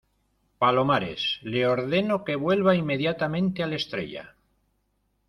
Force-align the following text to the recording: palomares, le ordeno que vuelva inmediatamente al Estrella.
palomares, 0.61 1.21
le 1.43 1.67
ordeno 1.67 2.23
que 2.25 2.35
vuelva 2.35 2.73
inmediatamente 2.73 3.61
al 3.61 3.73
Estrella. 3.73 4.35